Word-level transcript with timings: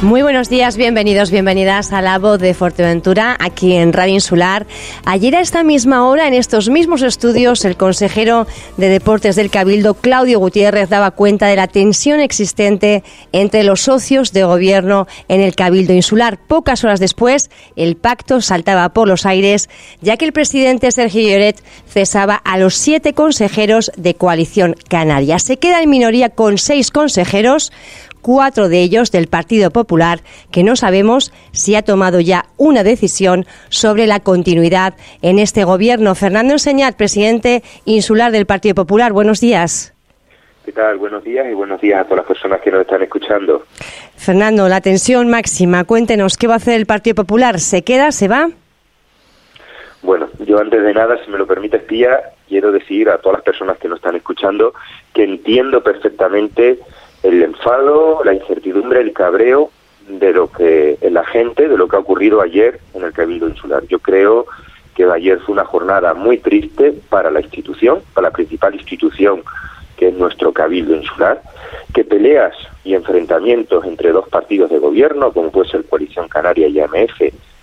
Muy 0.00 0.22
buenos 0.22 0.48
días, 0.48 0.76
bienvenidos, 0.76 1.32
bienvenidas 1.32 1.92
a 1.92 2.00
la 2.00 2.20
voz 2.20 2.38
de 2.38 2.54
Fuerteventura, 2.54 3.36
aquí 3.40 3.74
en 3.74 3.92
Radio 3.92 4.14
Insular. 4.14 4.64
Ayer 5.04 5.34
a 5.34 5.40
esta 5.40 5.64
misma 5.64 6.06
hora, 6.06 6.28
en 6.28 6.34
estos 6.34 6.68
mismos 6.68 7.02
estudios, 7.02 7.64
el 7.64 7.76
consejero 7.76 8.46
de 8.76 8.90
Deportes 8.90 9.34
del 9.34 9.50
Cabildo, 9.50 9.94
Claudio 9.94 10.38
Gutiérrez, 10.38 10.88
daba 10.88 11.10
cuenta 11.10 11.48
de 11.48 11.56
la 11.56 11.66
tensión 11.66 12.20
existente 12.20 13.02
entre 13.32 13.64
los 13.64 13.80
socios 13.80 14.32
de 14.32 14.44
gobierno 14.44 15.08
en 15.26 15.40
el 15.40 15.56
Cabildo 15.56 15.92
Insular. 15.92 16.38
Pocas 16.46 16.84
horas 16.84 17.00
después, 17.00 17.50
el 17.74 17.96
pacto 17.96 18.40
saltaba 18.40 18.90
por 18.90 19.08
los 19.08 19.26
aires, 19.26 19.68
ya 20.00 20.16
que 20.16 20.26
el 20.26 20.32
presidente 20.32 20.92
Sergio 20.92 21.28
Lloret 21.28 21.60
cesaba 21.88 22.36
a 22.36 22.56
los 22.56 22.76
siete 22.76 23.14
consejeros 23.14 23.90
de 23.96 24.14
Coalición 24.14 24.76
Canaria. 24.88 25.40
Se 25.40 25.56
queda 25.56 25.82
en 25.82 25.90
minoría 25.90 26.28
con 26.28 26.56
seis 26.56 26.92
consejeros 26.92 27.72
cuatro 28.28 28.68
de 28.68 28.82
ellos 28.82 29.10
del 29.10 29.26
Partido 29.26 29.70
Popular, 29.70 30.18
que 30.52 30.62
no 30.62 30.76
sabemos 30.76 31.32
si 31.52 31.76
ha 31.76 31.80
tomado 31.80 32.20
ya 32.20 32.44
una 32.58 32.84
decisión 32.84 33.46
sobre 33.70 34.06
la 34.06 34.20
continuidad 34.20 34.92
en 35.22 35.38
este 35.38 35.64
gobierno. 35.64 36.14
Fernando 36.14 36.52
Enseñat, 36.52 36.94
presidente 36.94 37.62
insular 37.86 38.30
del 38.30 38.44
Partido 38.44 38.74
Popular, 38.74 39.14
buenos 39.14 39.40
días. 39.40 39.94
¿Qué 40.66 40.72
tal? 40.72 40.98
Buenos 40.98 41.24
días 41.24 41.46
y 41.50 41.54
buenos 41.54 41.80
días 41.80 42.02
a 42.02 42.04
todas 42.04 42.18
las 42.18 42.26
personas 42.26 42.60
que 42.60 42.70
nos 42.70 42.82
están 42.82 43.02
escuchando. 43.02 43.64
Fernando, 44.16 44.68
la 44.68 44.82
tensión 44.82 45.30
máxima. 45.30 45.84
Cuéntenos, 45.84 46.36
¿qué 46.36 46.46
va 46.46 46.52
a 46.52 46.56
hacer 46.58 46.74
el 46.74 46.84
Partido 46.84 47.14
Popular? 47.14 47.58
¿Se 47.58 47.82
queda? 47.82 48.12
¿Se 48.12 48.28
va? 48.28 48.50
Bueno, 50.02 50.28
yo 50.46 50.60
antes 50.60 50.82
de 50.82 50.92
nada, 50.92 51.16
si 51.24 51.30
me 51.30 51.38
lo 51.38 51.46
permite, 51.46 51.78
Pía, 51.78 52.20
quiero 52.46 52.72
decir 52.72 53.08
a 53.08 53.16
todas 53.16 53.38
las 53.38 53.44
personas 53.44 53.78
que 53.78 53.88
nos 53.88 54.00
están 54.00 54.16
escuchando 54.16 54.74
que 55.14 55.24
entiendo 55.24 55.82
perfectamente 55.82 56.78
el 57.22 57.42
enfado, 57.42 58.22
la 58.24 58.34
incertidumbre, 58.34 59.00
el 59.00 59.12
cabreo 59.12 59.70
de 60.08 60.32
lo 60.32 60.50
que 60.50 60.98
la 61.10 61.24
gente, 61.24 61.68
de 61.68 61.76
lo 61.76 61.88
que 61.88 61.96
ha 61.96 62.00
ocurrido 62.00 62.40
ayer 62.40 62.80
en 62.94 63.04
el 63.04 63.12
Cabildo 63.12 63.48
Insular. 63.48 63.84
Yo 63.88 63.98
creo 63.98 64.46
que 64.94 65.04
ayer 65.04 65.38
fue 65.40 65.52
una 65.52 65.64
jornada 65.64 66.14
muy 66.14 66.38
triste 66.38 66.94
para 67.08 67.30
la 67.30 67.40
institución, 67.40 68.00
para 68.14 68.28
la 68.28 68.32
principal 68.32 68.74
institución 68.74 69.42
que 69.98 70.08
es 70.08 70.14
nuestro 70.14 70.52
Cabildo 70.52 70.94
Insular, 70.94 71.42
que 71.92 72.04
peleas 72.04 72.54
y 72.84 72.94
enfrentamientos 72.94 73.84
entre 73.84 74.12
dos 74.12 74.28
partidos 74.28 74.70
de 74.70 74.78
gobierno, 74.78 75.32
como 75.32 75.50
puede 75.50 75.70
ser 75.70 75.84
Coalición 75.84 76.28
Canaria 76.28 76.68
y 76.68 76.78
AMF, 76.78 77.20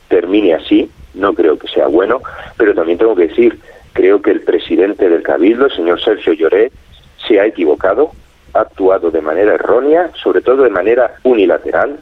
termine 0.10 0.54
así, 0.54 0.92
no 1.14 1.34
creo 1.34 1.58
que 1.58 1.70
sea 1.70 1.88
bueno, 1.88 2.22
pero 2.58 2.76
también 2.76 2.98
tengo 2.98 3.16
que 3.16 3.30
decir, 3.30 3.58
creo 3.94 4.22
que 4.22 4.32
el 4.32 4.42
presidente 4.42 5.10
del 5.10 5.24
Cabildo, 5.24 5.68
el 5.68 5.72
señor 5.72 6.04
Sergio 6.04 6.34
Lloret, 6.34 6.74
se 7.26 7.40
ha 7.40 7.46
equivocado, 7.46 8.12
ha 8.56 8.62
actuado 8.62 9.12
de 9.12 9.22
manera 9.22 9.54
errónea, 9.54 10.12
sobre 10.16 10.42
todo 10.42 10.64
de 10.64 10.70
manera 10.70 11.16
unilateral, 11.24 12.00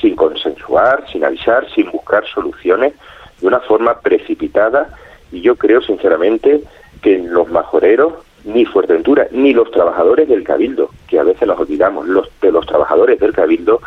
sin 0.00 0.14
consensuar, 0.14 1.04
sin 1.10 1.24
avisar, 1.24 1.66
sin 1.74 1.90
buscar 1.90 2.26
soluciones, 2.26 2.92
de 3.40 3.46
una 3.46 3.60
forma 3.60 4.00
precipitada. 4.00 4.90
Y 5.32 5.40
yo 5.40 5.56
creo, 5.56 5.80
sinceramente, 5.80 6.62
que 7.02 7.18
los 7.18 7.50
majoreros, 7.50 8.12
ni 8.44 8.66
Fuerteventura, 8.66 9.26
ni 9.30 9.54
los 9.54 9.70
trabajadores 9.70 10.28
del 10.28 10.44
Cabildo, 10.44 10.90
que 11.08 11.18
a 11.18 11.24
veces 11.24 11.48
los 11.48 11.58
olvidamos, 11.58 12.06
los 12.06 12.28
de 12.42 12.52
los 12.52 12.66
trabajadores 12.66 13.18
del 13.18 13.32
Cabildo, 13.32 13.80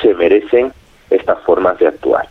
se 0.00 0.14
merecen 0.14 0.72
estas 1.10 1.40
formas 1.40 1.78
de 1.78 1.88
actuar. 1.88 2.28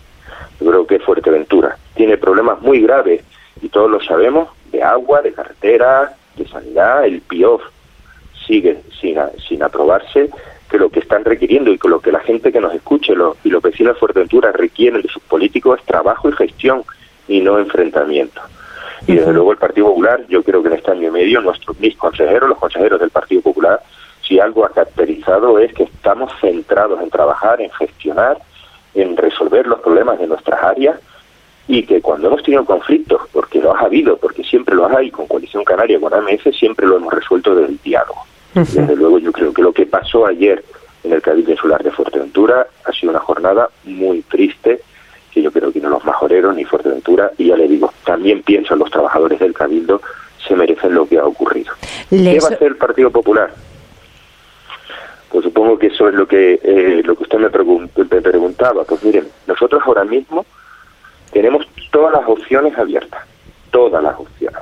Yo 0.62 0.70
creo 0.70 0.88
que 0.88 1.00
Fuerteventura 1.00 1.78
tiene 1.96 2.18
problemas 2.18 2.62
muy 2.62 2.82
graves, 2.82 3.22
y 3.62 3.68
todos 3.68 3.92
lo 3.92 4.02
sabemos, 4.02 4.50
de 4.72 4.82
agua, 4.82 5.22
de 5.22 5.34
carretera, 5.34 6.14
de 6.38 6.48
sanidad, 6.48 7.06
el 7.06 7.22
PIOF 7.22 7.62
sigue 8.46 8.82
sin, 9.00 9.18
sin 9.48 9.64
aprobarse, 9.64 10.30
que 10.70 10.78
lo 10.78 10.90
que 10.90 11.00
están 11.00 11.24
requiriendo 11.24 11.72
y 11.72 11.78
que 11.78 11.88
lo 11.88 12.00
que 12.00 12.12
la 12.12 12.20
gente 12.20 12.52
que 12.52 12.60
nos 12.60 12.74
escuche 12.74 13.14
y 13.44 13.50
los 13.50 13.62
vecinos 13.62 13.94
de 13.94 14.00
Fuerteventura 14.00 14.52
requieren 14.52 15.02
de 15.02 15.10
sus 15.10 15.22
políticos 15.24 15.80
es 15.80 15.86
trabajo 15.86 16.30
y 16.30 16.34
gestión 16.34 16.84
y 17.28 17.42
no 17.42 17.60
enfrentamiento. 17.60 18.42
Y 19.08 19.16
desde 19.16 19.34
luego 19.34 19.52
el 19.52 19.58
Partido 19.58 19.88
Popular, 19.88 20.26
yo 20.28 20.42
creo 20.42 20.64
que 20.64 20.70
en 20.70 20.76
este 20.76 20.92
año 20.92 21.10
y 21.10 21.12
medio, 21.12 21.42
nuestros 21.42 21.80
mis 21.80 21.96
consejeros, 21.96 22.50
los 22.50 22.58
consejeros 22.58 23.00
del 23.00 23.12
Partido 23.12 23.42
Popular, 23.42 23.80
si 24.28 24.40
algo 24.40 24.66
ha 24.66 24.70
caracterizado 24.70 25.60
es 25.60 25.72
que 25.74 25.84
estamos 25.84 26.32
centrados 26.42 27.00
en 27.02 27.10
trabajar, 27.12 27.62
en 27.62 27.70
gestionar, 27.72 28.38
en 28.96 29.16
resolver 29.16 29.68
los 29.68 29.80
problemas 29.82 30.18
de 30.20 30.28
nuestras 30.28 30.64
áreas 30.64 31.00
y 31.68 31.84
que 31.84 32.02
cuando 32.02 32.28
hemos 32.28 32.44
tenido 32.44 32.66
conflictos, 32.66 33.22
porque 33.32 33.60
los 33.60 33.76
ha 33.76 33.86
habido, 33.86 34.18
porque 34.18 34.44
siempre 34.44 34.76
los 34.76 34.92
hay 34.92 35.12
con 35.12 35.28
Coalición 35.28 35.64
Canaria, 35.64 36.00
con 36.00 36.14
AMF, 36.14 36.48
siempre 36.58 36.88
lo 36.88 36.98
hemos 36.98 37.14
resuelto 37.14 37.56
desde 37.56 37.74
el 37.74 37.82
diálogo. 37.82 38.26
Desde 38.56 38.96
luego 38.96 39.20
yo 39.20 39.34
creo 39.34 39.54
que 39.54 39.62
lo 39.62 39.74
que 39.74 39.86
pasó 39.86 40.26
ayer 40.26 40.64
en 41.04 41.12
el 41.12 41.22
Cabildo 41.22 41.52
Insular 41.52 41.84
de 41.84 41.92
Fuerteventura 41.92 42.66
ha 42.86 42.92
sido 42.94 43.12
una 43.12 43.20
jornada 43.20 43.70
muy 43.84 44.22
triste, 44.22 44.80
que 45.34 45.42
yo 45.42 45.52
creo 45.52 45.74
que 45.74 45.82
no 45.82 45.90
los 45.90 46.06
majoreros 46.06 46.56
ni 46.56 46.64
Fuerteventura, 46.64 47.32
y 47.38 47.48
ya 47.48 47.58
le 47.58 47.68
digo, 47.68 47.94
también 48.06 48.42
pienso 48.44 48.74
en 48.74 48.80
los 48.80 48.90
trabajadores 48.90 49.40
del 49.40 49.54
Cabildo, 49.54 50.02
se 50.48 50.56
merecen 50.56 50.94
lo 50.94 51.06
que 51.06 51.20
ha 51.20 51.26
ocurrido. 51.26 51.74
¿Qué 52.10 52.40
va 52.40 52.48
a 52.48 52.54
hacer 52.54 52.68
el 52.68 52.78
Partido 52.78 53.12
Popular? 53.12 53.52
Pues 55.30 55.44
supongo 55.44 55.78
que 55.78 55.88
eso 55.88 56.08
es 56.08 56.16
lo 56.16 56.26
que 56.26 56.60
eh, 56.64 57.02
lo 57.04 57.18
que 57.18 57.24
usted 57.24 57.38
me, 57.40 57.50
me 57.50 58.22
preguntaba. 58.22 58.86
Pues 58.86 59.04
miren, 59.04 59.28
nosotros 59.48 59.84
ahora 59.86 60.06
mismo 60.06 60.46
tenemos 61.34 61.68
todas 61.92 62.14
las 62.14 62.26
opciones 62.26 62.78
abiertas, 62.78 63.22
todas 63.70 64.02
las 64.02 64.18
opciones 64.18 64.62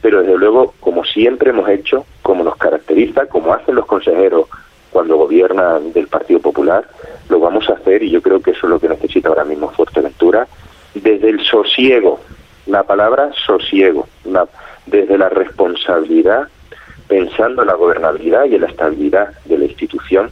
pero 0.00 0.22
desde 0.22 0.38
luego, 0.38 0.74
como 0.80 1.04
siempre 1.04 1.50
hemos 1.50 1.68
hecho, 1.68 2.06
como 2.28 2.44
nos 2.44 2.56
caracteriza, 2.56 3.24
como 3.24 3.54
hacen 3.54 3.74
los 3.74 3.86
consejeros 3.86 4.48
cuando 4.90 5.16
gobiernan 5.16 5.94
del 5.94 6.08
Partido 6.08 6.40
Popular, 6.40 6.86
lo 7.30 7.40
vamos 7.40 7.70
a 7.70 7.72
hacer 7.72 8.02
y 8.02 8.10
yo 8.10 8.20
creo 8.20 8.42
que 8.42 8.50
eso 8.50 8.66
es 8.66 8.70
lo 8.70 8.78
que 8.78 8.86
necesita 8.86 9.30
ahora 9.30 9.46
mismo 9.46 9.70
Fuerteventura, 9.70 10.46
desde 10.94 11.30
el 11.30 11.40
sosiego, 11.40 12.20
la 12.66 12.82
palabra 12.82 13.30
sosiego, 13.46 14.06
desde 14.84 15.16
la 15.16 15.30
responsabilidad, 15.30 16.48
pensando 17.08 17.62
en 17.62 17.68
la 17.68 17.74
gobernabilidad 17.76 18.44
y 18.44 18.56
en 18.56 18.60
la 18.60 18.66
estabilidad 18.66 19.28
de 19.46 19.56
la 19.56 19.64
institución 19.64 20.30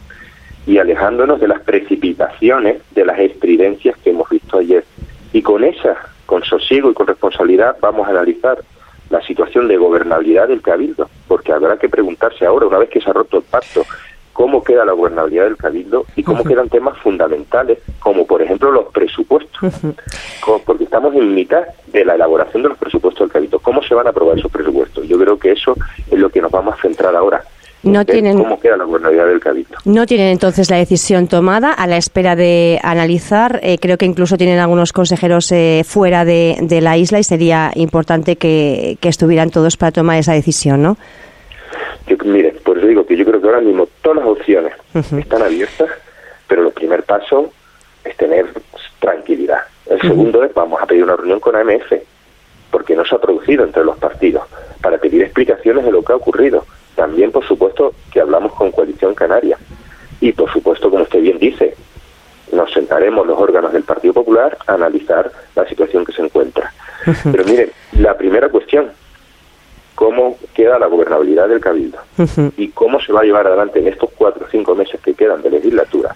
y 0.67 0.77
alejándonos 0.77 1.41
de 1.41 1.49
las 1.49 1.63
precipitaciones, 1.63 2.83
de 2.91 3.07
las 3.07 3.19
estridencias 3.21 3.97
que 4.05 4.11
hemos 4.11 4.29
visto 4.29 4.59
ayer. 4.59 4.85
Y 5.33 5.41
con 5.41 5.65
esa, 5.65 5.97
con 6.27 6.45
sosiego 6.45 6.91
y 6.91 6.95
con 6.95 7.07
responsabilidad, 7.07 7.79
vamos 7.81 8.07
a 8.07 8.11
analizar 8.11 8.59
la 9.17 9.27
situación 9.27 9.67
de 9.67 9.79
gobernabilidad 9.79 10.49
del 10.49 10.61
Cabildo, 10.61 11.09
porque 11.27 11.53
habrá 11.53 11.79
que 11.79 11.89
preguntarse 11.89 12.45
ahora, 12.45 12.67
una 12.67 12.79
vez 12.79 12.91
que 12.91 13.01
se 13.01 13.09
ha 13.09 13.15
roto 13.15 13.39
el 13.39 13.45
pacto, 13.45 13.83
cómo 14.35 14.63
queda 14.63 14.85
la 14.85 14.93
gobernabilidad 14.93 15.45
del 15.45 15.57
Cabildo 15.57 16.05
y 16.15 16.23
cómo 16.23 16.45
quedan 16.45 16.69
temas 16.69 16.99
fundamentales, 16.99 17.79
como 17.99 18.27
por 18.27 18.43
ejemplo 18.43 18.71
los 18.71 18.93
presupuestos, 18.93 19.73
porque 20.67 20.85
estamos 20.85 21.15
en 21.15 21.35
mitad 21.35 21.65
de 21.87 22.05
la 22.05 22.17
elaboración 22.17 22.63
de 22.63 22.69
los 22.69 22.79
presupuestos 22.79 23.21
del 23.21 23.33
Cabildo. 23.33 23.59
¿Cómo 23.61 23.83
se 23.83 23.95
van 23.95 24.07
a 24.07 24.11
aprobar 24.11 24.39
esos 24.39 24.53
presupuestos? 24.53 25.09
Yo 25.09 25.19
creo 25.19 25.39
que 25.39 25.53
eso 25.53 25.75
es 26.11 26.19
lo 26.19 26.29
que 26.29 26.43
nos 26.43 26.51
vamos 26.51 26.75
a 26.75 26.83
centrar 26.83 27.17
ahora 27.17 27.43
no 27.87 28.05
tienen, 28.05 28.39
cómo 28.39 28.59
queda 28.59 28.77
la 28.77 28.85
gobernabilidad 28.85 29.27
del 29.29 29.41
Cabildo. 29.41 29.77
No 29.85 30.07
tienen 30.07 30.29
entonces 30.29 30.71
la 30.71 30.77
decisión 30.77 31.29
tomada 31.29 31.73
a 31.73 31.87
la 31.87 31.97
espera 31.97 32.37
de 32.37 32.81
analizar. 32.83 33.61
Eh, 33.63 33.79
creo 33.79 33.97
que 33.97 34.07
incluso 34.07 34.37
tienen 34.37 34.59
algunos 34.59 34.93
consejeros 34.93 35.51
eh, 35.53 35.83
fuera 35.87 36.25
de, 36.25 36.57
la 36.83 36.97
isla 36.97 37.19
y 37.19 37.25
sería 37.25 37.71
importante 37.75 38.37
que, 38.37 38.99
estuvieran 39.03 39.51
todos 39.51 39.77
para 39.77 39.93
tomar 39.93 40.19
esa 40.19 40.33
decisión, 40.33 40.83
¿no? 40.83 40.97
mire, 42.25 42.51
por 42.65 42.77
eso 42.77 42.89
digo 42.89 43.07
que 43.07 43.17
yo 43.17 43.25
creo 43.25 43.41
que 43.41 43.47
ahora 43.47 43.61
mismo 43.61 43.89
todas 44.03 44.19
las 44.19 44.27
opciones 44.27 44.73
están 44.95 45.43
abiertas, 45.43 45.89
pero 46.49 46.67
el 46.67 46.73
primer 46.73 47.05
paso 47.05 47.53
es 48.05 48.17
tener 48.17 48.47
tranquilidad. 48.99 49.61
El 49.89 50.01
segundo 50.01 50.43
es 50.43 50.53
vamos 50.53 50.83
a 50.83 50.87
pedir 50.87 51.05
una 51.05 51.15
reunión 51.15 51.39
con 51.39 51.55
AMF, 51.55 51.93
porque 52.73 52.97
no 52.97 53.05
se 53.05 53.15
ha 53.15 53.19
producido 53.19 53.65
entre 53.65 53.85
los 53.85 53.97
partidos, 53.97 54.43
para 54.83 54.99
pedir 54.99 55.23
explicaciones 55.23 55.85
de 55.85 55.93
lo 55.93 56.03
que 56.03 56.13
ha 56.13 56.17
ocurrido 56.17 56.65
también, 56.97 57.31
por 57.31 57.47
supuesto, 57.47 57.95
que 58.11 58.21
hablamos 58.21 58.53
con 58.55 58.73
Coalición 58.73 59.15
Canaria. 59.15 59.59
Y, 60.21 60.33
por 60.33 60.51
supuesto, 60.51 60.91
como 60.91 61.05
usted 61.05 61.21
bien 61.21 61.39
dice, 61.39 61.77
nos 62.53 62.73
sentaremos 62.73 63.27
los 63.27 63.39
órganos 63.39 63.73
del 63.73 63.83
Partido 63.83 64.15
Popular 64.15 64.57
a 64.67 64.75
analizar 64.75 65.31
la 65.55 65.69
situación 65.69 66.05
que 66.05 66.13
se 66.13 66.23
encuentra. 66.23 66.73
Pero 67.31 67.45
miren, 67.45 67.71
la 67.99 68.17
primera 68.17 68.49
cuestión, 68.49 68.91
¿cómo 69.95 70.39
queda 70.55 70.79
la 70.79 70.87
gobernabilidad 70.87 71.49
del 71.49 71.61
Cabildo? 71.61 71.99
¿Y 72.57 72.69
cómo 72.69 72.99
se 73.01 73.13
va 73.13 73.21
a 73.21 73.25
llevar 73.25 73.47
adelante 73.47 73.79
en 73.79 73.89
estos 73.89 74.11
cuatro 74.17 74.47
o 74.47 74.51
cinco 74.51 74.75
meses 74.75 74.99
que 75.01 75.15
quedan 75.15 75.43
de 75.43 75.51
legislatura? 75.51 76.15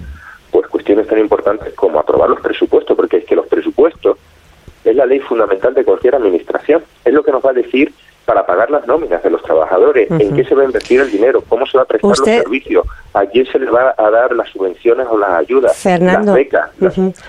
Pues 0.50 0.67
cuestiones 0.69 1.06
tan 1.06 1.19
importantes 1.19 1.75
como 1.75 2.00
aprobar 2.00 2.31
los 2.31 2.41
presupuestos, 2.41 2.97
porque 2.97 3.19
es 3.19 3.25
que 3.26 3.37
los 3.37 3.47
presupuestos 3.47 4.17
es 4.83 4.97
la 4.97 5.05
ley 5.05 5.21
fundamental 5.21 5.75
de 5.75 5.85
cualquier 5.85 6.15
administración. 6.15 6.83
Es 7.05 7.12
lo 7.12 7.23
que 7.23 7.33
nos 7.33 7.44
va 7.44 7.50
a 7.50 7.55
decir 7.55 7.93
para 8.25 8.46
pagar 8.46 8.70
las 8.70 8.87
nóminas 8.87 9.22
de 9.22 9.31
los 9.31 9.43
trabajadores, 9.43 10.11
en 10.11 10.34
qué 10.34 10.44
se 10.44 10.55
va 10.55 10.62
a 10.62 10.67
invertir 10.67 11.00
el 11.00 11.11
dinero, 11.11 11.43
cómo 11.49 11.67
se 11.67 11.76
va 11.76 11.84
a 11.84 11.87
prestar 11.87 12.08
los 12.11 12.19
servicios, 12.19 12.87
a 13.12 13.27
quién 13.27 13.47
se 13.47 13.59
le 13.59 13.71
va 13.71 13.95
a 13.97 14.11
dar 14.11 14.33
las 14.33 14.49
subvenciones 14.51 15.07
o 15.11 15.19
las 15.19 15.31
ayudas, 15.31 15.77
Fernando, 15.77 16.33
las 16.33 16.35
becas. 16.35 16.71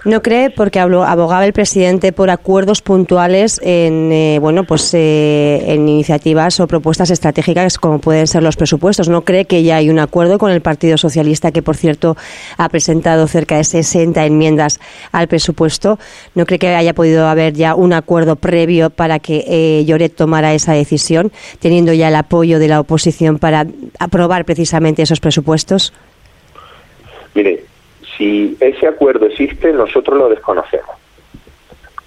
¿No 0.05 0.21
cree, 0.21 0.49
porque 0.49 0.79
abogaba 0.79 1.45
el 1.45 1.53
presidente 1.53 2.11
por 2.11 2.29
acuerdos 2.29 2.81
puntuales 2.81 3.59
en, 3.63 4.11
eh, 4.11 4.37
bueno, 4.39 4.63
pues, 4.63 4.93
eh, 4.93 5.63
en 5.67 5.87
iniciativas 5.87 6.59
o 6.59 6.67
propuestas 6.67 7.09
estratégicas 7.09 7.77
como 7.77 7.99
pueden 7.99 8.27
ser 8.27 8.43
los 8.43 8.55
presupuestos? 8.55 9.09
¿No 9.09 9.21
cree 9.21 9.45
que 9.45 9.63
ya 9.63 9.77
hay 9.77 9.89
un 9.89 9.99
acuerdo 9.99 10.37
con 10.37 10.51
el 10.51 10.61
Partido 10.61 10.97
Socialista, 10.97 11.51
que 11.51 11.61
por 11.61 11.75
cierto 11.75 12.15
ha 12.57 12.69
presentado 12.69 13.27
cerca 13.27 13.57
de 13.57 13.63
60 13.63 14.25
enmiendas 14.25 14.79
al 15.11 15.27
presupuesto? 15.27 15.99
¿No 16.35 16.45
cree 16.45 16.59
que 16.59 16.69
haya 16.69 16.93
podido 16.93 17.27
haber 17.27 17.53
ya 17.53 17.75
un 17.75 17.93
acuerdo 17.93 18.35
previo 18.35 18.89
para 18.89 19.19
que 19.19 19.45
eh, 19.47 19.83
Lloret 19.85 20.15
tomara 20.15 20.53
esa 20.53 20.73
decisión? 20.73 21.31
teniendo 21.59 21.93
ya 21.93 22.07
el 22.07 22.15
apoyo 22.15 22.59
de 22.59 22.67
la 22.67 22.79
oposición 22.79 23.37
para 23.37 23.65
aprobar 23.99 24.45
precisamente 24.45 25.01
esos 25.01 25.19
presupuestos? 25.19 25.70
Mire, 27.33 27.63
si 28.17 28.57
ese 28.59 28.87
acuerdo 28.87 29.25
existe, 29.25 29.71
nosotros 29.71 30.17
lo 30.17 30.29
desconocemos. 30.29 30.95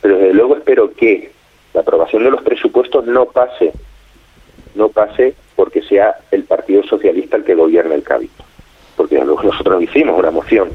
Pero 0.01 0.19
desde 0.19 0.35
luego 0.35 0.57
espero 0.57 0.93
que 0.93 1.33
la 1.73 1.81
aprobación 1.81 2.25
de 2.25 2.31
los 2.31 2.43
presupuestos 2.43 3.07
no 3.07 3.27
pase, 3.27 3.73
no 4.75 4.89
pase 4.91 5.35
porque 5.57 5.83
sea 5.83 6.15
el 6.31 6.45
Partido 6.45 6.83
Socialista 6.85 7.37
el 7.37 7.45
que 7.45 7.55
gobierne 7.55 7.95
el 7.95 8.03
Cabildo. 8.03 8.45
Porque 8.97 9.19
nosotros 9.19 9.83
hicimos 9.83 10.19
una 10.19 10.31
moción 10.31 10.71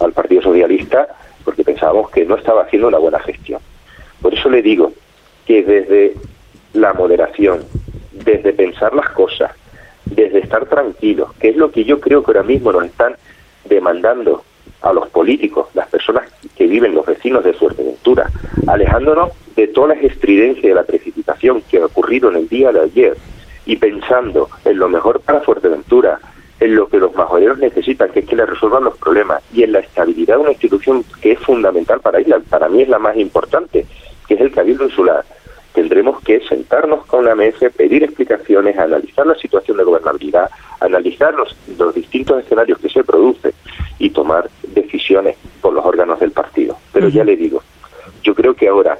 al 0.00 0.12
Partido 0.12 0.42
Socialista 0.42 1.08
porque 1.44 1.64
pensábamos 1.64 2.10
que 2.10 2.24
no 2.24 2.36
estaba 2.36 2.62
haciendo 2.62 2.88
una 2.88 2.98
buena 2.98 3.18
gestión. 3.20 3.60
Por 4.20 4.34
eso 4.34 4.50
le 4.50 4.62
digo 4.62 4.92
que 5.46 5.62
desde 5.62 6.14
la 6.74 6.92
moderación, 6.92 7.64
desde 8.12 8.52
pensar 8.52 8.94
las 8.94 9.08
cosas, 9.10 9.52
desde 10.06 10.38
estar 10.38 10.66
tranquilos, 10.66 11.32
que 11.34 11.50
es 11.50 11.56
lo 11.56 11.70
que 11.70 11.84
yo 11.84 12.00
creo 12.00 12.22
que 12.22 12.30
ahora 12.30 12.42
mismo 12.42 12.72
nos 12.72 12.84
están 12.84 13.16
demandando 13.64 14.42
a 14.82 14.92
los 14.92 15.08
políticos, 15.08 15.68
las 15.74 15.88
personas 15.88 16.30
que 16.56 16.66
viven, 16.66 16.94
los 16.94 17.06
vecinos 17.06 17.44
de 17.44 17.52
Fuerteventura, 17.52 18.30
alejándonos 18.66 19.30
de 19.56 19.68
todas 19.68 19.96
las 19.96 20.04
estridencias 20.04 20.62
de 20.62 20.74
la 20.74 20.84
precipitación 20.84 21.62
que 21.62 21.78
ha 21.78 21.86
ocurrido 21.86 22.30
en 22.30 22.36
el 22.36 22.48
día 22.48 22.72
de 22.72 22.80
ayer 22.80 23.16
y 23.64 23.76
pensando 23.76 24.48
en 24.64 24.78
lo 24.78 24.88
mejor 24.88 25.20
para 25.20 25.40
Fuerteventura, 25.40 26.20
en 26.60 26.76
lo 26.76 26.88
que 26.88 26.98
los 26.98 27.14
majoreros 27.14 27.58
necesitan, 27.58 28.10
que 28.10 28.20
es 28.20 28.26
que 28.26 28.36
le 28.36 28.46
resuelvan 28.46 28.84
los 28.84 28.96
problemas, 28.96 29.42
y 29.52 29.64
en 29.64 29.72
la 29.72 29.80
estabilidad 29.80 30.36
de 30.36 30.42
una 30.42 30.52
institución 30.52 31.04
que 31.20 31.32
es 31.32 31.40
fundamental 31.40 32.00
para 32.00 32.20
ella, 32.20 32.38
para 32.48 32.68
mí 32.68 32.82
es 32.82 32.88
la 32.88 32.98
más 32.98 33.16
importante, 33.16 33.86
que 34.26 34.34
es 34.34 34.40
el 34.40 34.52
Cabildo 34.52 34.84
Insular 34.84 35.24
tendremos 35.86 36.20
que 36.22 36.40
sentarnos 36.40 37.06
con 37.06 37.24
la 37.24 37.36
mesa, 37.36 37.70
pedir 37.70 38.02
explicaciones, 38.02 38.76
analizar 38.76 39.24
la 39.24 39.36
situación 39.36 39.76
de 39.76 39.84
gobernabilidad, 39.84 40.50
analizar 40.80 41.32
los, 41.32 41.54
los 41.78 41.94
distintos 41.94 42.42
escenarios 42.42 42.80
que 42.80 42.88
se 42.88 43.04
producen 43.04 43.52
y 44.00 44.10
tomar 44.10 44.50
decisiones 44.66 45.36
por 45.60 45.72
los 45.72 45.84
órganos 45.84 46.18
del 46.18 46.32
partido. 46.32 46.76
Pero 46.92 47.08
ya 47.08 47.22
le 47.22 47.36
digo, 47.36 47.62
yo 48.24 48.34
creo 48.34 48.54
que 48.54 48.66
ahora 48.66 48.98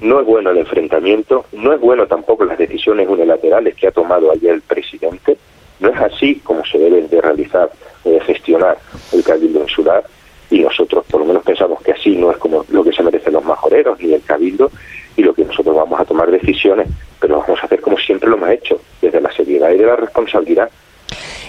no 0.00 0.18
es 0.18 0.26
bueno 0.26 0.50
el 0.50 0.58
enfrentamiento, 0.58 1.46
no 1.52 1.72
es 1.72 1.80
bueno 1.80 2.04
tampoco 2.08 2.44
las 2.44 2.58
decisiones 2.58 3.08
unilaterales 3.08 3.76
que 3.76 3.86
ha 3.86 3.92
tomado 3.92 4.32
ayer 4.32 4.54
el 4.54 4.62
presidente, 4.62 5.38
no 5.78 5.90
es 5.90 6.00
así 6.00 6.40
como 6.42 6.64
se 6.64 6.78
deben 6.78 7.08
de 7.10 7.20
realizar 7.20 7.70
o 8.02 8.10
de 8.10 8.20
gestionar 8.22 8.76
el 9.12 9.22
cabildo 9.22 9.60
insular. 9.60 10.02
Y 10.50 10.58
nosotros 10.58 11.04
por 11.08 11.20
lo 11.20 11.26
menos 11.26 11.44
pensamos 11.44 11.80
que 11.82 11.92
así 11.92 12.16
no 12.16 12.32
es 12.32 12.38
como 12.38 12.64
lo 12.70 12.82
que 12.82 12.92
se 12.92 13.04
merecen 13.04 13.34
los 13.34 13.44
majoreros 13.44 14.00
ni 14.00 14.12
el 14.12 14.22
cabildo 14.22 14.70
y 15.16 15.22
lo 15.22 15.34
que 15.34 15.44
nosotros 15.44 15.74
vamos 15.74 16.00
a 16.00 16.04
tomar 16.04 16.30
decisiones, 16.44 16.88
pero 17.20 17.40
vamos 17.40 17.58
a 17.62 17.66
hacer 17.66 17.80
como 17.80 17.96
siempre 17.98 18.28
lo 18.28 18.36
hemos 18.36 18.50
hecho, 18.50 18.80
desde 19.00 19.20
la 19.20 19.32
seriedad 19.32 19.70
y 19.70 19.78
de 19.78 19.86
la 19.86 19.96
responsabilidad. 19.96 20.68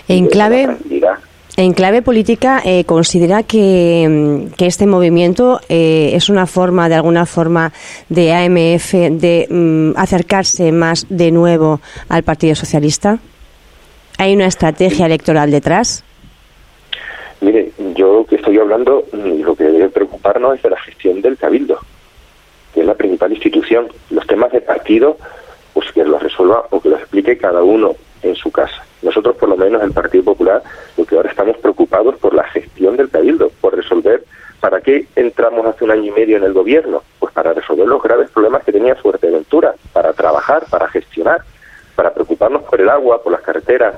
En 0.08 0.28
clave, 0.28 0.78
en 1.58 1.74
clave 1.74 2.02
política, 2.02 2.62
eh, 2.64 2.84
¿considera 2.86 3.44
que, 3.44 4.08
mm, 4.08 4.56
que, 4.56 4.68
este 4.68 4.86
movimiento 4.86 5.60
eh, 5.68 6.12
es 6.14 6.30
una 6.30 6.46
forma, 6.46 6.90
de 6.90 6.96
alguna 6.96 7.26
forma, 7.26 7.72
de 8.10 8.34
AMF 8.34 8.94
de 8.94 9.48
mm, 9.50 9.98
acercarse 9.98 10.72
más 10.72 11.08
de 11.10 11.32
nuevo 11.32 11.82
al 12.08 12.24
Partido 12.24 12.56
Socialista? 12.56 13.20
¿Hay 14.18 14.34
una 14.34 14.46
estrategia 14.46 15.08
electoral 15.08 15.52
detrás? 15.52 16.04
Mire, 17.42 17.72
yo 17.96 18.26
que 18.30 18.36
estoy 18.36 18.58
hablando, 18.60 19.04
mm, 19.12 19.42
lo 19.42 19.56
que 19.56 19.66
debe 19.66 19.90
preocuparnos 19.90 20.56
es 20.56 20.64
de 20.64 20.70
la 20.70 20.80
gestión 20.80 21.22
del 21.22 21.38
Cabildo 21.38 21.80
que 22.76 22.82
es 22.82 22.86
la 22.86 22.94
principal 22.94 23.32
institución. 23.32 23.88
Los 24.12 24.28
temas 24.28 24.52
de 24.52 24.62
partido, 24.62 25.18
pues 25.74 25.92
que 25.92 26.04
los 26.04 26.22
resuelva 26.22 26.68
o 26.70 26.80
que 26.80 26.90
los 26.90 27.00
explique 27.00 27.40
cada 27.40 27.64
uno 27.64 27.96
en 28.22 28.36
su 28.36 28.52
casa. 28.52 28.86
Nosotros, 29.02 29.36
por 29.38 29.50
lo 29.50 29.58
menos, 29.58 29.82
el 29.82 29.92
Partido 29.92 30.24
Popular, 30.24 30.62
lo 30.98 31.06
que 31.06 31.16
ahora 31.16 31.32
estamos 31.32 31.58
preocupados 31.58 32.16
por 32.18 32.36
la 32.36 32.44
gestión 32.44 32.98
del 32.98 33.10
Cabildo, 33.10 33.50
por 33.62 33.76
resolver 33.76 34.24
¿Para 34.66 34.82
qué 34.82 35.06
entramos 35.16 35.64
hace 35.68 35.84
un 35.84 35.92
año 35.92 36.06
y 36.06 36.12
medio 36.12 36.38
en 36.38 36.44
el 36.44 36.54
gobierno? 36.54 37.04
Pues 37.20 37.32
para 37.34 37.54
resolver 37.54 37.86
los 37.86 38.02
graves 38.02 38.32
problemas 38.32 38.64
que 38.64 38.72
tenía 38.72 38.96
Fuerteventura, 38.96 39.76
para 39.94 40.12
trabajar, 40.14 40.64
para 40.72 40.88
gestionar, 40.88 41.42
para 41.96 42.12
preocuparnos 42.12 42.64
por 42.64 42.82
el 42.82 42.90
agua, 42.90 43.22
por 43.22 43.32
las 43.32 43.42
carreteras, 43.42 43.94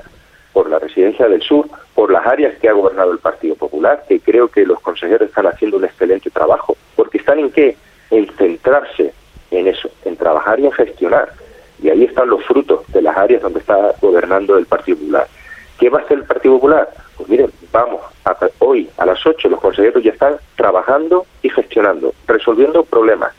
por 0.52 0.68
la 0.68 0.78
residencia 0.78 1.26
del 1.26 1.40
sur, 1.40 1.66
por 1.94 2.12
las 2.12 2.26
áreas 2.26 2.58
que 2.58 2.68
ha 2.68 2.74
gobernado 2.74 3.12
el 3.12 3.18
Partido 3.18 3.54
Popular, 3.54 4.04
que 4.06 4.20
creo 4.20 4.48
que 4.48 4.66
los 4.66 4.78
consejeros 4.80 5.30
están 5.30 5.46
haciendo 5.46 5.78
un 5.78 5.86
excelente 5.86 6.28
trabajo. 6.28 6.76
Porque 6.96 7.16
están 7.16 7.38
en 7.38 7.50
qué? 7.50 7.74
En 8.10 8.26
centrarse 8.36 9.12
en 9.50 9.66
eso, 9.66 9.90
en 10.04 10.16
trabajar 10.16 10.60
y 10.60 10.66
en 10.66 10.72
gestionar. 10.72 11.32
Y 11.82 11.90
ahí 11.90 12.04
están 12.04 12.28
los 12.28 12.44
frutos 12.44 12.80
de 12.88 13.02
las 13.02 13.16
áreas 13.16 13.42
donde 13.42 13.60
está 13.60 13.94
gobernando 14.00 14.58
el 14.58 14.66
Partido 14.66 14.98
Popular. 14.98 15.26
¿Qué 15.78 15.88
va 15.88 16.00
a 16.00 16.02
hacer 16.02 16.18
el 16.18 16.24
Partido 16.24 16.54
Popular? 16.54 16.88
Pues 17.16 17.28
miren, 17.28 17.50
vamos, 17.72 18.00
hoy 18.58 18.88
a 18.96 19.06
las 19.06 19.24
8 19.24 19.48
los 19.48 19.60
consejeros 19.60 20.02
ya 20.02 20.10
están 20.10 20.36
trabajando 20.56 21.26
y 21.42 21.50
gestionando, 21.50 22.12
resolviendo 22.26 22.84
problemas. 22.84 23.32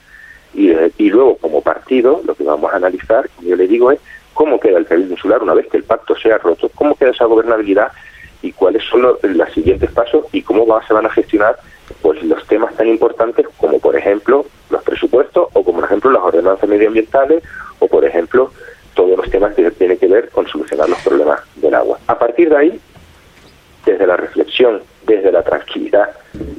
Y, 0.54 1.10
luego, 1.10 1.38
como 1.38 1.62
partido, 1.62 2.22
lo 2.26 2.34
que 2.34 2.44
vamos 2.44 2.74
a 2.74 2.78
analizar, 2.78 3.30
como 3.36 3.50
yo 3.50 3.56
le 3.56 3.68
digo, 3.68 3.92
es 3.92 4.00
cómo 4.34 4.60
queda 4.60 4.80
el 4.80 4.86
Cabildo 4.86 5.14
Insular 5.14 5.44
una 5.44 5.54
vez 5.54 5.68
que 5.68 5.78
el 5.78 5.84
pacto 5.84 6.16
sea 6.16 6.38
roto, 6.40 6.70
cómo 6.74 6.96
queda 6.96 7.12
esa 7.12 7.26
gobernabilidad 7.26 7.92
y 8.42 8.52
cuáles 8.54 8.84
son 8.84 9.04
los, 9.04 9.24
los 9.24 9.54
siguientes 9.54 9.92
pasos 9.92 10.26
y 10.32 10.42
cómo 10.42 10.66
va, 10.66 10.86
se 10.88 10.94
van 10.94 11.06
a 11.06 11.12
gestionar 11.12 11.56
pues 12.02 12.22
los 12.24 12.46
temas 12.48 12.76
tan 12.76 12.88
importantes 12.88 13.48
como 13.58 13.80
por 13.80 13.96
ejemplo 13.96 14.46
los 14.70 14.84
presupuestos 14.84 15.48
o 15.54 15.64
como 15.64 15.80
por 15.80 15.86
ejemplo 15.86 16.12
las 16.12 16.24
ordenanzas 16.24 16.70
medioambientales 16.70 17.44
o 17.80 17.88
por 17.88 18.06
ejemplo 18.06 18.52
todos 18.94 19.18
los 19.18 19.30
temas 19.30 19.56
que 19.56 19.70
tienen 19.72 19.98
que 19.98 20.08
ver 20.08 20.30
con 20.30 20.48
solucionar 20.48 20.90
los 20.90 21.00
problemas 21.00 21.40
del 21.56 21.74
agua. 21.74 22.00
A 22.08 22.20
partir 22.20 22.50
de 22.50 22.58
ahí, 22.58 22.80
desde 23.86 24.06
la 24.06 24.18
reflexión, 24.18 24.82
desde 25.06 25.32
la 25.32 25.42
tranquilidad, 25.42 26.10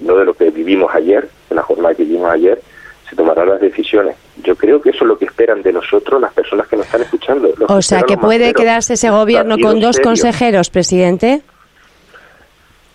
no 0.01 0.17
de 0.17 0.25
lo 0.25 0.35
que 0.35 0.51
vivimos 0.51 0.91
ayer, 0.95 1.29
en 1.51 1.57
la 1.57 1.63
jornada 1.63 1.95
que 1.95 2.05
vivimos 2.05 2.31
ayer, 2.31 2.61
se 3.09 3.17
tomarán 3.17 3.49
las 3.49 3.61
decisiones. 3.61 4.17
Yo 4.43 4.57
creo 4.57 4.81
que 4.81 4.91
eso 4.91 5.05
es 5.05 5.09
lo 5.09 5.19
que 5.19 5.27
esperan 5.27 5.63
de 5.63 5.73
nosotros 5.73 6.21
las 6.21 6.33
personas 6.33 6.67
que 6.69 6.77
nos 6.77 6.87
están 6.87 7.03
escuchando. 7.03 7.53
O 7.69 7.83
sea, 7.83 8.03
que 8.03 8.17
puede 8.17 8.55
quedarse 8.55 8.95
ese 8.95 9.11
gobierno 9.11 9.57
con 9.59 9.81
dos 9.81 9.99
consejeros, 9.99 10.71
presidente. 10.71 11.43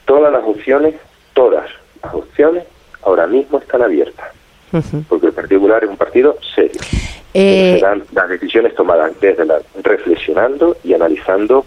Todas 0.05 0.31
las 0.31 0.43
opciones, 0.43 0.95
todas, 1.33 1.69
las 2.05 2.13
opciones 2.13 2.63
ahora 3.03 3.27
mismo 3.27 3.59
están 3.59 3.81
abiertas, 3.81 4.27
porque 5.07 5.27
el 5.27 5.33
Partido 5.33 5.61
Popular 5.61 5.83
es 5.83 5.89
un 5.89 5.97
partido 5.97 6.37
serio. 6.55 6.79
Eh... 7.33 7.75
Serán 7.79 8.03
las 8.13 8.29
decisiones 8.29 8.73
tomadas 8.75 9.11
desde 9.19 9.45
la, 9.45 9.59
reflexionando 9.83 10.77
y 10.83 10.93
analizando 10.93 11.65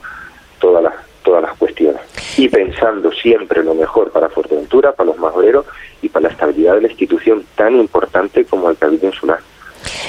todas 0.58 0.82
las 0.82 0.94
todas 1.22 1.42
las 1.42 1.58
cuestiones 1.58 2.00
y 2.38 2.48
pensando 2.48 3.12
siempre 3.12 3.62
lo 3.62 3.74
mejor 3.74 4.10
para 4.10 4.30
Fuerteventura, 4.30 4.92
para 4.92 5.08
los 5.08 5.18
majoreros 5.18 5.66
y 6.00 6.08
para 6.08 6.28
la 6.28 6.32
estabilidad 6.32 6.76
de 6.76 6.82
la 6.82 6.88
institución 6.88 7.44
tan 7.54 7.76
importante 7.76 8.46
como 8.46 8.70
el 8.70 8.78
Cabildo 8.78 9.08
Insular. 9.08 9.40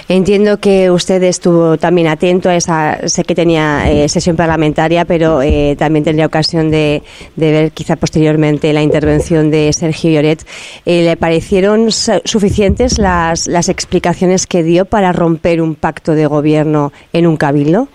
Entiendo 0.07 0.59
que 0.59 0.89
usted 0.89 1.21
estuvo 1.23 1.77
también 1.77 2.07
atento 2.07 2.49
a 2.49 2.55
esa, 2.55 3.07
sé 3.07 3.23
que 3.23 3.35
tenía 3.35 3.91
eh, 3.91 4.09
sesión 4.09 4.35
parlamentaria, 4.35 5.05
pero 5.05 5.41
eh, 5.41 5.75
también 5.77 6.03
tendría 6.03 6.25
ocasión 6.25 6.71
de, 6.71 7.03
ver 7.35 7.71
quizá 7.71 7.95
posteriormente 7.95 8.73
la 8.73 8.81
intervención 8.81 9.51
de 9.51 9.71
Sergio 9.73 10.11
Lloret. 10.11 10.45
Eh, 10.85 11.03
¿Le 11.03 11.17
parecieron 11.17 11.91
suficientes 11.91 12.97
las, 12.97 13.47
las 13.47 13.69
explicaciones 13.69 14.47
que 14.47 14.63
dio 14.63 14.85
para 14.85 15.11
romper 15.11 15.61
un 15.61 15.75
pacto 15.75 16.13
de 16.13 16.25
gobierno 16.25 16.91
en 17.13 17.27
un 17.27 17.37
cabildo? 17.37 17.87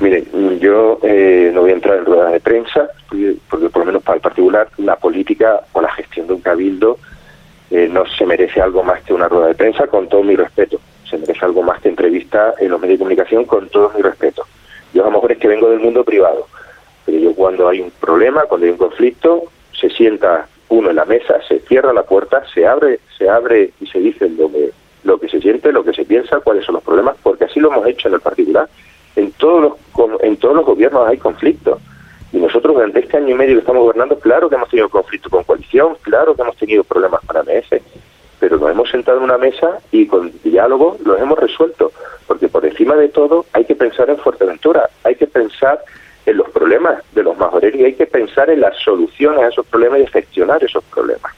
Mire, 0.00 0.24
yo 0.58 0.98
no 1.02 1.60
voy 1.60 1.70
a 1.70 1.74
entrar 1.74 1.98
en 1.98 2.06
ruedas 2.06 2.32
de 2.32 2.40
prensa, 2.40 2.88
porque 3.08 3.68
por 3.68 3.80
lo 3.80 3.84
menos 3.84 4.02
para 4.02 4.16
el 4.16 4.22
particular, 4.22 4.68
la 4.78 4.96
política 4.96 5.60
o 5.72 5.82
la 5.82 5.92
gestión 5.92 6.26
de 6.26 6.32
un 6.32 6.40
cabildo 6.40 6.98
eh, 7.72 7.88
no 7.90 8.04
se 8.06 8.26
merece 8.26 8.60
algo 8.60 8.82
más 8.82 9.02
que 9.02 9.14
una 9.14 9.28
rueda 9.28 9.48
de 9.48 9.54
prensa, 9.54 9.86
con 9.86 10.06
todo 10.06 10.22
mi 10.22 10.36
respeto. 10.36 10.78
Se 11.08 11.16
merece 11.16 11.44
algo 11.44 11.62
más 11.62 11.80
que 11.80 11.88
entrevista 11.88 12.52
en 12.58 12.70
los 12.70 12.78
medios 12.78 12.98
de 12.98 13.04
comunicación, 13.04 13.44
con 13.46 13.68
todo 13.70 13.90
mi 13.96 14.02
respeto. 14.02 14.44
Yo 14.92 15.02
a 15.02 15.06
lo 15.06 15.12
mejor 15.12 15.32
es 15.32 15.38
que 15.38 15.48
vengo 15.48 15.70
del 15.70 15.80
mundo 15.80 16.04
privado, 16.04 16.46
pero 17.06 17.18
yo 17.18 17.34
cuando 17.34 17.68
hay 17.68 17.80
un 17.80 17.90
problema, 17.90 18.42
cuando 18.42 18.66
hay 18.66 18.72
un 18.72 18.78
conflicto, 18.78 19.44
se 19.72 19.88
sienta 19.88 20.46
uno 20.68 20.90
en 20.90 20.96
la 20.96 21.06
mesa, 21.06 21.40
se 21.48 21.60
cierra 21.60 21.94
la 21.94 22.02
puerta, 22.02 22.42
se 22.52 22.66
abre, 22.66 23.00
se 23.16 23.28
abre 23.28 23.70
y 23.80 23.86
se 23.86 24.00
dice 24.00 24.28
lo 24.28 24.52
que 24.52 24.70
lo 25.04 25.18
que 25.18 25.28
se 25.28 25.40
siente, 25.40 25.72
lo 25.72 25.82
que 25.82 25.92
se 25.92 26.04
piensa, 26.04 26.40
cuáles 26.40 26.64
son 26.64 26.74
los 26.74 26.84
problemas, 26.84 27.16
porque 27.22 27.44
así 27.44 27.58
lo 27.58 27.72
hemos 27.72 27.86
hecho 27.86 28.08
en 28.08 28.14
el 28.14 28.20
particular. 28.20 28.68
En 29.16 29.32
todos 29.32 29.60
los, 29.96 30.22
en 30.22 30.36
todos 30.36 30.54
los 30.54 30.64
gobiernos 30.64 31.08
hay 31.08 31.18
conflictos. 31.18 31.80
Y 32.32 32.38
nosotros 32.38 32.74
durante 32.74 33.00
este 33.00 33.18
año 33.18 33.30
y 33.30 33.34
medio 33.34 33.56
que 33.56 33.60
estamos 33.60 33.82
gobernando, 33.82 34.18
claro 34.18 34.48
que 34.48 34.54
hemos 34.54 34.70
tenido 34.70 34.88
conflicto 34.88 35.28
con 35.28 35.44
coalición, 35.44 35.96
claro 36.00 36.34
que 36.34 36.42
hemos 36.42 36.56
tenido 36.56 36.82
problemas 36.82 37.20
con 37.26 37.36
AMS, 37.36 37.82
pero 38.40 38.56
nos 38.56 38.70
hemos 38.70 38.90
sentado 38.90 39.18
en 39.18 39.24
una 39.24 39.38
mesa 39.38 39.78
y 39.90 40.06
con 40.06 40.32
diálogo 40.42 40.96
los 41.04 41.20
hemos 41.20 41.38
resuelto, 41.38 41.92
porque 42.26 42.48
por 42.48 42.64
encima 42.64 42.96
de 42.96 43.08
todo 43.08 43.44
hay 43.52 43.64
que 43.66 43.74
pensar 43.74 44.08
en 44.08 44.16
Fuerteventura, 44.16 44.88
hay 45.04 45.14
que 45.14 45.26
pensar 45.26 45.80
en 46.24 46.36
los 46.38 46.48
problemas 46.50 47.02
de 47.12 47.22
los 47.22 47.36
majoreros 47.36 47.78
y 47.78 47.84
hay 47.84 47.94
que 47.94 48.06
pensar 48.06 48.48
en 48.48 48.60
las 48.60 48.76
soluciones 48.78 49.42
a 49.42 49.48
esos 49.48 49.66
problemas 49.66 50.00
y 50.00 50.06
gestionar 50.06 50.64
esos 50.64 50.82
problemas. 50.84 51.34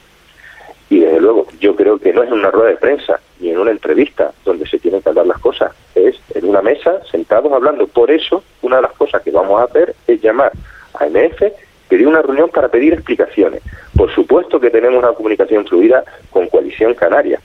Y 0.91 1.01
desde 1.01 1.21
luego, 1.21 1.47
yo 1.59 1.75
creo 1.75 1.99
que 1.99 2.13
no 2.13 2.23
es 2.23 2.29
en 2.29 2.35
una 2.35 2.51
rueda 2.51 2.69
de 2.69 2.77
prensa 2.77 3.19
ni 3.41 3.51
en 3.51 3.59
una 3.59 3.73
entrevista 3.73 4.33
donde 4.45 4.67
se 4.67 4.79
tienen 4.79 5.03
que 5.03 5.09
hablar 5.09 5.27
las 5.27 5.41
cosas, 5.41 5.73
es 5.95 6.17
en 6.35 6.49
una 6.49 6.63
mesa, 6.63 7.01
sentados 7.11 7.53
hablando. 7.53 7.87
Por 7.87 8.11
eso, 8.11 8.45
una 8.63 8.77
de 8.77 8.83
las 8.83 8.93
cosas 8.93 9.23
que 9.23 9.31
vamos 9.31 9.61
a 9.61 9.65
hacer 9.65 9.95
es 10.07 10.21
llamar 10.23 10.53
a 10.95 11.07
MF, 11.07 11.43
pedir 11.89 12.07
una 12.07 12.23
reunión 12.23 12.51
para 12.51 12.69
pedir 12.69 12.93
explicaciones. 12.93 13.63
Por 13.97 14.13
supuesto 14.15 14.61
que 14.61 14.71
tenemos 14.71 14.99
una 14.99 15.13
comunicación 15.13 15.67
fluida 15.67 16.05
con 16.31 16.49
Coalición 16.49 16.95
Canaria, 16.95 17.41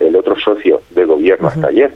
el 0.00 0.16
otro 0.16 0.36
socio 0.38 0.82
de 0.90 1.04
gobierno 1.04 1.48
hasta 1.48 1.68
ayer. 1.68 1.92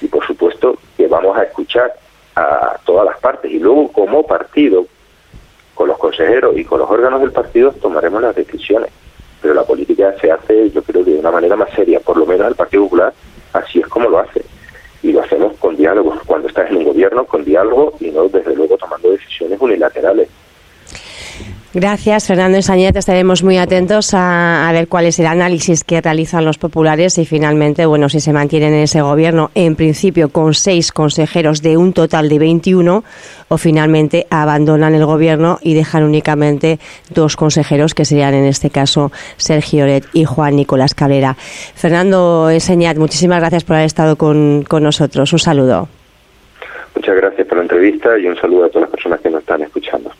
Y 0.00 0.08
por 0.08 0.26
supuesto 0.26 0.78
que 0.96 1.06
vamos 1.06 1.36
a 1.36 1.42
escuchar 1.42 1.94
a 2.36 2.78
todas 2.84 3.06
las 3.06 3.18
partes 3.18 3.50
y 3.50 3.58
luego 3.58 3.90
como 3.92 4.26
partido, 4.26 4.86
con 5.74 5.88
los 5.88 5.98
consejeros 5.98 6.56
y 6.58 6.64
con 6.64 6.78
los 6.78 6.90
órganos 6.90 7.20
del 7.20 7.32
partido, 7.32 7.72
tomaremos 7.72 8.22
las 8.22 8.34
decisiones. 8.34 8.90
Pero 9.40 9.54
la 9.54 9.64
política 9.64 10.14
se 10.20 10.30
hace, 10.30 10.70
yo 10.70 10.82
creo, 10.82 11.02
de 11.02 11.18
una 11.18 11.30
manera 11.30 11.56
más 11.56 11.70
seria, 11.70 12.00
por 12.00 12.16
lo 12.16 12.26
menos 12.26 12.46
el 12.48 12.54
Partido 12.54 12.84
Popular 12.84 13.12
así 13.52 13.80
es 13.80 13.86
como 13.88 14.08
lo 14.08 14.18
hace. 14.18 14.42
Y 15.02 15.12
lo 15.12 15.22
hacemos 15.22 15.56
con 15.56 15.76
diálogo, 15.76 16.14
cuando 16.26 16.48
estás 16.48 16.70
en 16.70 16.76
un 16.76 16.84
gobierno, 16.84 17.24
con 17.24 17.44
diálogo 17.44 17.94
y 18.00 18.10
no, 18.10 18.28
desde 18.28 18.54
luego, 18.54 18.76
tomando 18.76 19.10
decisiones 19.10 19.58
unilaterales. 19.60 20.28
Gracias, 21.72 22.26
Fernando 22.26 22.56
Ensañet. 22.56 22.96
Estaremos 22.96 23.44
muy 23.44 23.56
atentos 23.56 24.10
a, 24.12 24.68
ver 24.72 24.88
cuál 24.88 25.06
es 25.06 25.20
el 25.20 25.26
análisis 25.26 25.84
que 25.84 26.00
realizan 26.00 26.44
los 26.44 26.58
populares 26.58 27.16
y 27.18 27.24
finalmente, 27.24 27.86
bueno, 27.86 28.08
si 28.08 28.18
se 28.18 28.32
mantienen 28.32 28.74
en 28.74 28.80
ese 28.80 29.02
gobierno, 29.02 29.52
en 29.54 29.76
principio 29.76 30.30
con 30.30 30.52
seis 30.54 30.90
consejeros 30.90 31.62
de 31.62 31.76
un 31.76 31.92
total 31.92 32.28
de 32.28 32.40
21, 32.40 33.04
o 33.46 33.56
finalmente 33.56 34.26
abandonan 34.30 34.96
el 34.96 35.06
gobierno 35.06 35.60
y 35.62 35.74
dejan 35.74 36.02
únicamente 36.02 36.80
dos 37.14 37.36
consejeros, 37.36 37.94
que 37.94 38.04
serían 38.04 38.34
en 38.34 38.46
este 38.46 38.70
caso 38.70 39.12
Sergio 39.36 39.84
Oret 39.84 40.06
y 40.12 40.24
Juan 40.24 40.56
Nicolás 40.56 40.96
Cabrera. 40.96 41.36
Fernando 41.38 42.50
Ensañat, 42.50 42.96
muchísimas 42.96 43.38
gracias 43.38 43.62
por 43.62 43.76
haber 43.76 43.86
estado 43.86 44.16
con, 44.16 44.64
con 44.64 44.82
nosotros. 44.82 45.32
Un 45.32 45.38
saludo. 45.38 45.88
Muchas 46.96 47.14
gracias 47.14 47.46
por 47.46 47.58
la 47.58 47.62
entrevista 47.62 48.18
y 48.18 48.26
un 48.26 48.36
saludo 48.36 48.64
a 48.64 48.68
todas 48.70 48.82
las 48.82 48.90
personas 48.90 49.20
que 49.20 49.30
nos 49.30 49.42
están 49.42 49.62
escuchando. 49.62 50.10